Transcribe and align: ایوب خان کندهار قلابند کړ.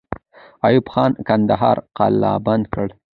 ایوب 0.67 0.85
خان 0.93 1.11
کندهار 1.27 1.77
قلابند 1.97 2.65
کړ. 2.73 2.87